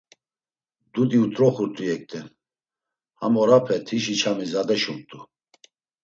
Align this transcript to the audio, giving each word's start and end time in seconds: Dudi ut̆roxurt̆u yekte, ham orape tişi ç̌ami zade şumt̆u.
Dudi 0.93 1.17
ut̆roxurt̆u 1.23 1.83
yekte, 1.89 2.19
ham 3.19 3.33
orape 3.41 3.75
tişi 3.85 4.13
ç̌ami 4.19 4.45
zade 4.51 4.75
şumt̆u. 4.81 5.19